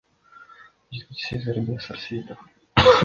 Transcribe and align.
Жетекчиси— 0.95 1.39
Зайырбек 1.43 1.79
Сарсеитов. 1.83 2.39